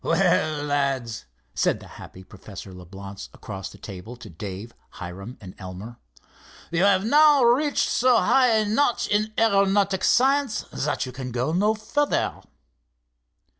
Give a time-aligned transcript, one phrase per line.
[0.03, 5.99] "Well, lads," said the happy Professor Leblance across the table to Dave, Hiram and Elmer,
[6.71, 11.53] "you have now reached so high a notch in aeronautic science that you can go
[11.53, 12.41] no further."